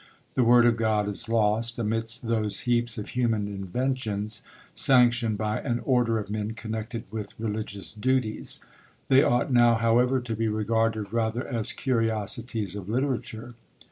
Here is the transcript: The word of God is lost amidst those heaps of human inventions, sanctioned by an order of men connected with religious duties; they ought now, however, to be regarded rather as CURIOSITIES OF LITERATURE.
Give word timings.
The 0.33 0.43
word 0.43 0.65
of 0.65 0.77
God 0.77 1.07
is 1.07 1.29
lost 1.29 1.77
amidst 1.77 2.27
those 2.27 2.61
heaps 2.61 2.97
of 2.97 3.09
human 3.09 3.47
inventions, 3.47 4.41
sanctioned 4.73 5.37
by 5.37 5.59
an 5.59 5.79
order 5.81 6.17
of 6.17 6.27
men 6.31 6.53
connected 6.53 7.03
with 7.11 7.39
religious 7.39 7.93
duties; 7.93 8.59
they 9.09 9.21
ought 9.21 9.53
now, 9.53 9.75
however, 9.75 10.19
to 10.19 10.35
be 10.35 10.47
regarded 10.47 11.13
rather 11.13 11.47
as 11.47 11.71
CURIOSITIES 11.71 12.75
OF 12.75 12.89
LITERATURE. 12.89 13.53